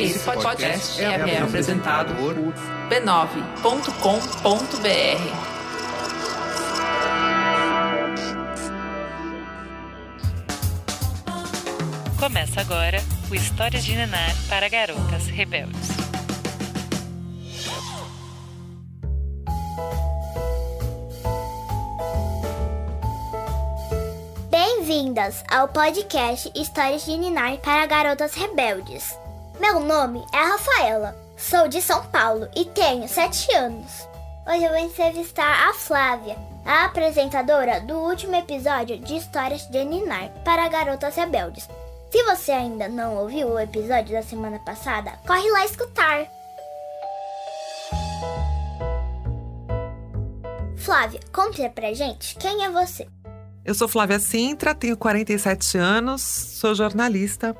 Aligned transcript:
Esse 0.00 0.20
podcast 0.20 1.02
é, 1.02 1.06
é 1.06 1.42
apresentado 1.42 2.14
por 2.14 2.34
b9.com.br. 2.88 3.88
Começa 12.16 12.60
agora 12.60 12.98
o 13.28 13.34
Histórias 13.34 13.84
de 13.84 13.96
Nenar 13.96 14.32
para 14.48 14.68
Garotas 14.68 15.26
Rebeldes. 15.26 15.88
Bem-vindas 24.48 25.42
ao 25.50 25.66
podcast 25.66 26.52
Histórias 26.54 27.04
de 27.04 27.16
Ninar 27.16 27.58
para 27.58 27.84
Garotas 27.86 28.34
Rebeldes. 28.34 29.18
Meu 29.60 29.80
nome 29.80 30.24
é 30.32 30.36
Rafaela, 30.36 31.16
sou 31.36 31.66
de 31.66 31.82
São 31.82 32.04
Paulo 32.06 32.48
e 32.54 32.64
tenho 32.64 33.08
7 33.08 33.52
anos. 33.56 34.08
Hoje 34.46 34.62
eu 34.62 34.70
vou 34.70 34.78
entrevistar 34.78 35.68
a 35.68 35.74
Flávia, 35.74 36.36
a 36.64 36.84
apresentadora 36.84 37.80
do 37.80 37.94
último 37.94 38.36
episódio 38.36 38.98
de 39.00 39.16
Histórias 39.16 39.66
de 39.66 39.84
Ninar 39.84 40.30
para 40.44 40.68
Garotas 40.68 41.16
Rebeldes. 41.16 41.68
Se 42.10 42.22
você 42.22 42.52
ainda 42.52 42.88
não 42.88 43.16
ouviu 43.16 43.48
o 43.48 43.58
episódio 43.58 44.12
da 44.12 44.22
semana 44.22 44.60
passada, 44.60 45.18
corre 45.26 45.50
lá 45.50 45.64
escutar. 45.64 46.26
Flávia, 50.76 51.20
conte 51.32 51.68
pra 51.70 51.92
gente 51.92 52.36
quem 52.36 52.64
é 52.64 52.70
você. 52.70 53.08
Eu 53.64 53.74
sou 53.74 53.88
Flávia 53.88 54.20
Sintra, 54.20 54.74
tenho 54.74 54.96
47 54.96 55.76
anos, 55.76 56.22
sou 56.22 56.74
jornalista. 56.74 57.54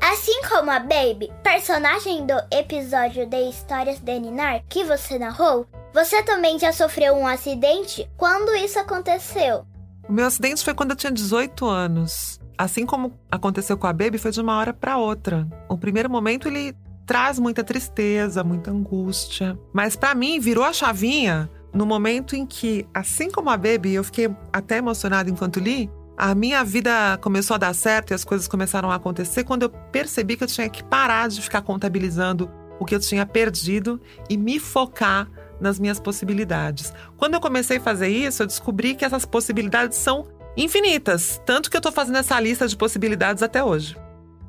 Assim 0.00 0.42
como 0.48 0.70
a 0.70 0.78
Baby, 0.78 1.30
personagem 1.42 2.26
do 2.26 2.34
episódio 2.50 3.26
de 3.26 3.48
Histórias 3.48 3.98
de 4.00 4.18
Ninar 4.18 4.62
que 4.68 4.84
você 4.84 5.18
narrou, 5.18 5.66
você 5.92 6.22
também 6.22 6.58
já 6.58 6.72
sofreu 6.72 7.14
um 7.14 7.26
acidente? 7.26 8.08
Quando 8.16 8.54
isso 8.54 8.78
aconteceu? 8.78 9.66
O 10.08 10.12
meu 10.12 10.26
acidente 10.26 10.64
foi 10.64 10.74
quando 10.74 10.90
eu 10.90 10.96
tinha 10.96 11.12
18 11.12 11.66
anos 11.66 12.40
assim 12.60 12.84
como 12.84 13.18
aconteceu 13.30 13.78
com 13.78 13.86
a 13.86 13.92
Baby, 13.92 14.18
foi 14.18 14.30
de 14.30 14.38
uma 14.38 14.58
hora 14.58 14.74
para 14.74 14.98
outra. 14.98 15.48
O 15.66 15.78
primeiro 15.78 16.10
momento 16.10 16.46
ele 16.46 16.76
traz 17.06 17.38
muita 17.38 17.64
tristeza, 17.64 18.44
muita 18.44 18.70
angústia, 18.70 19.58
mas 19.72 19.96
para 19.96 20.14
mim 20.14 20.38
virou 20.38 20.62
a 20.62 20.72
chavinha 20.72 21.50
no 21.72 21.86
momento 21.86 22.36
em 22.36 22.44
que, 22.44 22.86
assim 22.92 23.30
como 23.30 23.48
a 23.48 23.56
Baby, 23.56 23.94
eu 23.94 24.04
fiquei 24.04 24.30
até 24.52 24.76
emocionada 24.76 25.30
enquanto 25.30 25.58
li, 25.58 25.90
a 26.22 26.34
minha 26.34 26.62
vida 26.62 27.16
começou 27.22 27.54
a 27.54 27.58
dar 27.58 27.74
certo 27.74 28.10
e 28.10 28.14
as 28.14 28.24
coisas 28.24 28.46
começaram 28.46 28.90
a 28.90 28.96
acontecer 28.96 29.42
quando 29.42 29.62
eu 29.62 29.70
percebi 29.70 30.36
que 30.36 30.44
eu 30.44 30.48
tinha 30.48 30.68
que 30.68 30.84
parar 30.84 31.30
de 31.30 31.40
ficar 31.40 31.62
contabilizando 31.62 32.50
o 32.78 32.84
que 32.84 32.94
eu 32.94 33.00
tinha 33.00 33.24
perdido 33.24 33.98
e 34.28 34.36
me 34.36 34.60
focar 34.60 35.30
nas 35.58 35.78
minhas 35.78 35.98
possibilidades. 35.98 36.92
Quando 37.16 37.34
eu 37.34 37.40
comecei 37.40 37.78
a 37.78 37.80
fazer 37.80 38.08
isso, 38.08 38.42
eu 38.42 38.46
descobri 38.46 38.94
que 38.94 39.02
essas 39.02 39.24
possibilidades 39.24 39.96
são 39.96 40.28
infinitas, 40.58 41.40
tanto 41.46 41.70
que 41.70 41.76
eu 41.76 41.80
tô 41.80 41.90
fazendo 41.90 42.18
essa 42.18 42.38
lista 42.38 42.68
de 42.68 42.76
possibilidades 42.76 43.42
até 43.42 43.64
hoje. 43.64 43.96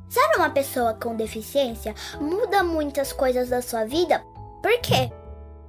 Ser 0.10 0.36
uma 0.36 0.50
pessoa 0.50 0.94
com 0.94 1.16
deficiência 1.16 1.96
muda 2.20 2.64
muitas 2.64 3.14
coisas 3.14 3.48
da 3.48 3.62
sua 3.62 3.86
vida? 3.86 4.22
Por 4.62 4.78
quê? 4.82 5.10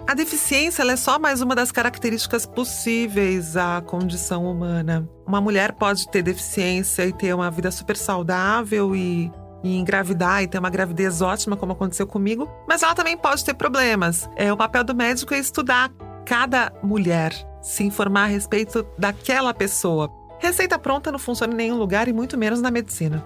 A 0.06 0.14
deficiência 0.14 0.83
é 0.83 0.97
só 0.97 1.19
mais 1.19 1.41
uma 1.41 1.55
das 1.55 1.70
características 1.70 2.45
possíveis 2.45 3.56
à 3.56 3.81
condição 3.81 4.45
humana. 4.45 5.08
Uma 5.27 5.41
mulher 5.41 5.72
pode 5.72 6.08
ter 6.11 6.22
deficiência 6.22 7.06
e 7.06 7.12
ter 7.12 7.33
uma 7.34 7.50
vida 7.50 7.70
super 7.70 7.97
saudável 7.97 8.97
e, 8.97 9.33
e 9.62 9.78
engravidar 9.78 10.42
e 10.42 10.48
ter 10.48 10.58
uma 10.58 10.69
gravidez 10.69 11.23
ótima, 11.23 11.56
como 11.56 11.73
aconteceu 11.73 12.06
comigo, 12.06 12.50
mas 12.69 12.83
ela 12.83 12.95
também 12.95 13.17
pode 13.17 13.45
ter 13.45 13.55
problemas. 13.55 14.28
É, 14.36 14.53
o 14.53 14.56
papel 14.56 14.83
do 14.83 14.95
médico 14.95 15.35
é 15.35 15.39
estudar 15.39 15.90
cada 16.27 16.73
mulher, 16.83 17.33
se 17.63 17.84
informar 17.84 18.24
a 18.24 18.27
respeito 18.27 18.84
daquela 18.98 19.55
pessoa. 19.55 20.11
Receita 20.40 20.79
pronta 20.79 21.13
não 21.13 21.19
funciona 21.19 21.52
em 21.52 21.57
nenhum 21.57 21.79
lugar 21.79 22.08
e 22.08 22.13
muito 22.13 22.36
menos 22.36 22.61
na 22.61 22.73
medicina. 22.73 23.24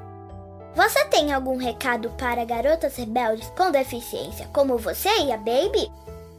Você 0.74 1.02
tem 1.06 1.32
algum 1.32 1.56
recado 1.56 2.10
para 2.10 2.44
garotas 2.44 2.96
rebeldes 2.96 3.50
com 3.56 3.70
deficiência, 3.70 4.46
como 4.52 4.76
você 4.76 5.08
e 5.24 5.32
a 5.32 5.38
Baby? 5.38 5.90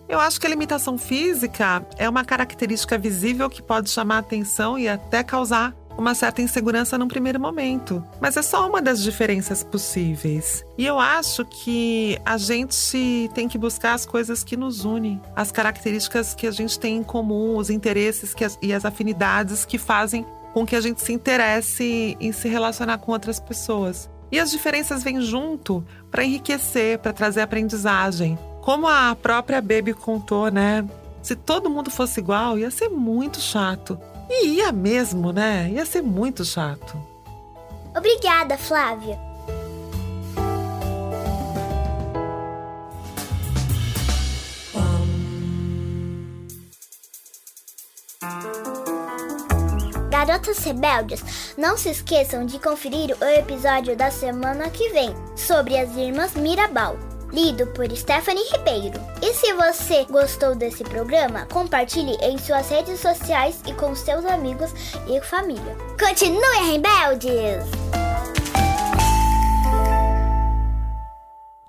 Eu 0.09 0.19
acho 0.19 0.39
que 0.39 0.47
a 0.47 0.49
limitação 0.49 0.97
física 0.97 1.85
é 1.97 2.07
uma 2.07 2.23
característica 2.23 2.97
visível 2.97 3.49
que 3.49 3.61
pode 3.61 3.89
chamar 3.89 4.19
atenção 4.19 4.79
e 4.79 4.87
até 4.87 5.21
causar 5.21 5.75
uma 5.97 6.13
certa 6.13 6.41
insegurança 6.41 6.97
num 6.97 7.07
primeiro 7.07 7.39
momento, 7.39 8.03
mas 8.21 8.37
é 8.37 8.41
só 8.41 8.69
uma 8.69 8.81
das 8.81 9.01
diferenças 9.01 9.63
possíveis. 9.63 10.63
E 10.77 10.85
eu 10.85 10.99
acho 10.99 11.43
que 11.43 12.19
a 12.23 12.37
gente 12.37 13.29
tem 13.33 13.47
que 13.47 13.57
buscar 13.57 13.93
as 13.93 14.05
coisas 14.05 14.43
que 14.43 14.55
nos 14.55 14.85
unem, 14.85 15.19
as 15.35 15.51
características 15.51 16.35
que 16.35 16.45
a 16.45 16.51
gente 16.51 16.79
tem 16.79 16.97
em 16.97 17.03
comum, 17.03 17.57
os 17.57 17.69
interesses 17.69 18.35
as, 18.39 18.57
e 18.61 18.71
as 18.73 18.85
afinidades 18.85 19.65
que 19.65 19.77
fazem 19.77 20.25
com 20.53 20.65
que 20.65 20.75
a 20.75 20.81
gente 20.81 21.01
se 21.01 21.11
interesse 21.11 22.15
em 22.19 22.31
se 22.31 22.47
relacionar 22.47 22.99
com 22.99 23.11
outras 23.11 23.39
pessoas. 23.39 24.09
E 24.31 24.39
as 24.39 24.51
diferenças 24.51 25.03
vêm 25.03 25.21
junto 25.21 25.83
para 26.11 26.23
enriquecer, 26.23 26.99
para 26.99 27.13
trazer 27.13 27.41
aprendizagem. 27.41 28.37
Como 28.67 28.85
a 28.85 29.15
própria 29.15 29.61
Baby 29.61 29.93
contou, 29.93 30.51
né? 30.51 30.85
Se 31.23 31.37
todo 31.37 31.69
mundo 31.69 31.89
fosse 31.89 32.19
igual, 32.19 32.59
ia 32.59 32.69
ser 32.69 32.89
muito 32.89 33.39
chato. 33.39 33.97
E 34.29 34.45
ia 34.57 34.73
mesmo, 34.73 35.31
né? 35.31 35.69
Ia 35.71 35.85
ser 35.85 36.01
muito 36.01 36.43
chato. 36.43 37.01
Obrigada, 37.95 38.57
Flávia. 38.57 39.17
Garotas 50.11 50.57
Rebeldes, 50.57 51.55
não 51.57 51.77
se 51.77 51.89
esqueçam 51.89 52.45
de 52.45 52.59
conferir 52.59 53.15
o 53.21 53.23
episódio 53.23 53.95
da 53.95 54.11
semana 54.11 54.69
que 54.69 54.89
vem 54.89 55.15
sobre 55.37 55.77
as 55.77 55.95
irmãs 55.95 56.35
Mirabal, 56.35 56.97
lido 57.31 57.67
por 57.67 57.89
Stephanie 57.95 58.43
Ribeiro. 58.51 58.99
E 59.21 59.33
se 59.33 59.53
você 59.53 60.05
gostou 60.05 60.55
desse 60.55 60.83
programa, 60.83 61.45
compartilhe 61.47 62.15
em 62.21 62.37
suas 62.37 62.69
redes 62.69 62.99
sociais 62.99 63.61
e 63.67 63.73
com 63.73 63.95
seus 63.95 64.25
amigos 64.25 64.71
e 65.07 65.21
família. 65.21 65.75
Continue 65.99 66.71
rebeldes! 66.71 67.65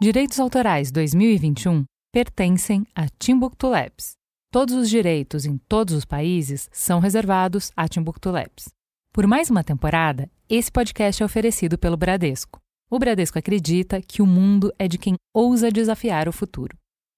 Direitos 0.01 0.39
Autorais 0.39 0.93
2021 0.93 1.85
pertencem 2.13 2.87
a 2.95 3.09
Timbuktu 3.19 3.69
Labs. 3.69 4.13
Todos 4.51 4.75
os 4.75 4.89
direitos 4.89 5.45
em 5.45 5.59
todos 5.69 5.93
os 5.93 6.05
países 6.05 6.69
são 6.73 7.01
reservados 7.01 7.73
a 7.77 7.89
Timbuktu 7.89 8.31
Labs. 8.31 8.69
Por 9.13 9.27
mais 9.27 9.51
uma 9.51 9.65
temporada, 9.65 10.31
esse 10.49 10.71
podcast 10.71 11.23
é 11.23 11.27
oferecido 11.27 11.77
pelo 11.77 11.97
Bradesco. 11.97 12.61
O 12.91 12.99
Bradesco 12.99 13.39
acredita 13.39 14.01
que 14.01 14.23
o 14.23 14.27
mundo 14.27 14.73
é 14.79 14.89
de 14.89 14.97
quem 14.97 15.17
ousa 15.35 15.71
desafiar 15.71 16.27
o 16.27 16.33
futuro, 16.33 16.75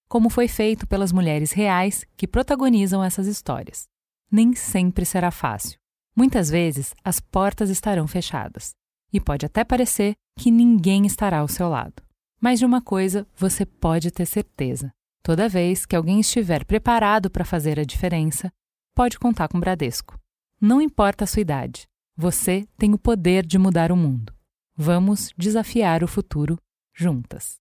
como 0.09 0.29
foi 0.29 0.49
feito 0.49 0.85
pelas 0.85 1.13
mulheres 1.13 1.53
reais 1.53 2.05
que 2.17 2.27
protagonizam 2.27 3.05
essas 3.05 3.29
histórias. 3.29 3.85
Nem 4.31 4.53
sempre 4.55 5.05
será 5.05 5.31
fácil. 5.31 5.79
Muitas 6.17 6.51
vezes 6.51 6.93
as 7.05 7.21
portas 7.21 7.71
estarão 7.71 8.09
fechadas 8.09 8.73
e 9.13 9.21
pode 9.21 9.47
até 9.47 9.63
parecer 9.63 10.15
que 10.37 10.51
ninguém 10.51 11.07
estará 11.07 11.39
ao 11.39 11.49
seu 11.49 11.69
lado. 11.69 12.03
Mas 12.41 12.59
de 12.59 12.65
uma 12.65 12.83
coisa 12.83 13.25
você 13.37 13.65
pode 13.65 14.11
ter 14.11 14.27
certeza: 14.27 14.91
Toda 15.23 15.49
vez 15.49 15.87
que 15.87 15.95
alguém 15.95 16.19
estiver 16.19 16.65
preparado 16.65 17.31
para 17.31 17.45
fazer 17.45 17.79
a 17.79 17.85
diferença, 17.85 18.51
pode 18.93 19.21
contar 19.21 19.47
com 19.47 19.59
o 19.59 19.61
Bradesco. 19.61 20.19
Não 20.61 20.81
importa 20.81 21.23
a 21.23 21.27
sua 21.27 21.43
idade, 21.43 21.87
você 22.17 22.67
tem 22.77 22.93
o 22.93 22.99
poder 22.99 23.47
de 23.47 23.57
mudar 23.57 23.93
o 23.93 23.97
mundo. 23.97 24.35
Vamos 24.83 25.31
desafiar 25.37 26.03
o 26.03 26.09
futuro 26.09 26.59
juntas. 26.95 27.61